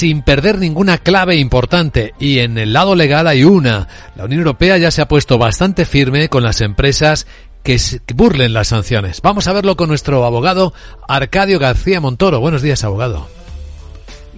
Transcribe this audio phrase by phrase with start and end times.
[0.00, 2.14] sin perder ninguna clave importante.
[2.18, 3.86] Y en el lado legal hay una.
[4.16, 7.26] La Unión Europea ya se ha puesto bastante firme con las empresas
[7.62, 7.76] que
[8.14, 9.20] burlen las sanciones.
[9.20, 10.72] Vamos a verlo con nuestro abogado
[11.06, 12.40] Arcadio García Montoro.
[12.40, 13.28] Buenos días, abogado.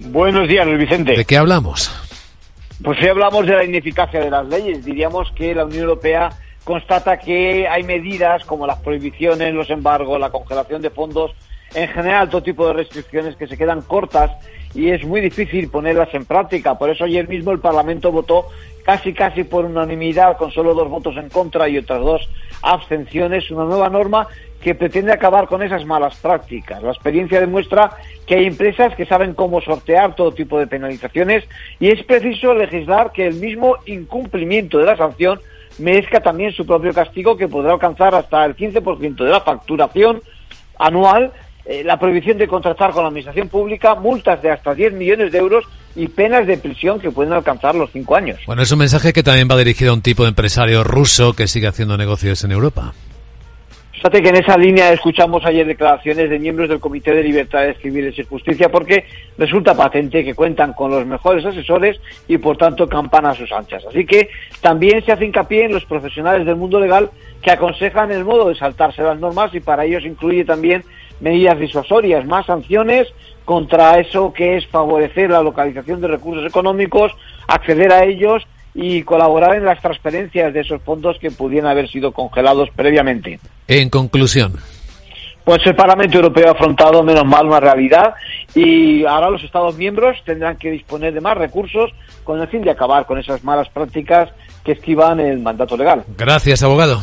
[0.07, 1.15] Buenos días, Luis Vicente.
[1.15, 1.89] ¿De qué hablamos?
[2.83, 4.83] Pues si hablamos de la ineficacia de las leyes.
[4.83, 6.29] Diríamos que la Unión Europea
[6.65, 11.31] constata que hay medidas como las prohibiciones, los embargos, la congelación de fondos,
[11.73, 14.31] en general todo tipo de restricciones que se quedan cortas
[14.75, 16.77] y es muy difícil ponerlas en práctica.
[16.77, 18.47] Por eso ayer mismo el Parlamento votó
[18.83, 22.29] casi casi por unanimidad, con solo dos votos en contra y otras dos
[22.61, 24.27] abstenciones, una nueva norma
[24.61, 26.81] que pretende acabar con esas malas prácticas.
[26.81, 27.91] La experiencia demuestra
[28.25, 31.43] que hay empresas que saben cómo sortear todo tipo de penalizaciones
[31.79, 35.41] y es preciso legislar que el mismo incumplimiento de la sanción
[35.79, 40.21] merezca también su propio castigo que podrá alcanzar hasta el 15% de la facturación
[40.79, 41.33] anual,
[41.65, 45.37] eh, la prohibición de contratar con la administración pública, multas de hasta 10 millones de
[45.37, 45.63] euros
[45.95, 48.39] y penas de prisión que pueden alcanzar los 5 años.
[48.45, 51.47] Bueno, es un mensaje que también va dirigido a un tipo de empresario ruso que
[51.47, 52.93] sigue haciendo negocios en Europa.
[54.03, 58.19] Fíjate que en esa línea escuchamos ayer declaraciones de miembros del Comité de Libertades Civiles
[58.19, 59.05] y Justicia porque
[59.37, 63.85] resulta patente que cuentan con los mejores asesores y por tanto campan a sus anchas.
[63.87, 64.27] Así que
[64.59, 67.11] también se hace hincapié en los profesionales del mundo legal
[67.41, 70.83] que aconsejan el modo de saltarse las normas y para ellos incluye también
[71.23, 73.07] medidas disuasorias, más sanciones
[73.45, 77.13] contra eso que es favorecer la localización de recursos económicos,
[77.47, 78.43] acceder a ellos
[78.75, 83.39] y colaborar en las transferencias de esos fondos que pudieran haber sido congelados previamente.
[83.67, 84.53] En conclusión.
[85.45, 88.13] Pues el Parlamento Europeo ha afrontado menos mal una realidad
[88.55, 91.91] y ahora los Estados miembros tendrán que disponer de más recursos
[92.23, 94.29] con el fin de acabar con esas malas prácticas
[94.63, 96.03] que esquivan el mandato legal.
[96.17, 97.01] Gracias, abogado.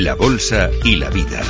[0.00, 1.42] la bolsa y la vida.